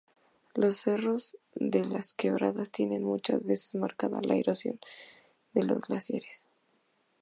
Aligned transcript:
Los 0.55 0.77
cerros 0.77 1.37
de 1.53 1.85
las 1.85 2.15
quebradas 2.15 2.71
tienen 2.71 3.03
muchas 3.03 3.45
veces 3.45 3.75
marcada 3.75 4.19
la 4.23 4.35
erosión 4.35 4.79
de 5.53 5.61
los 5.61 5.79
glaciares. 5.79 6.47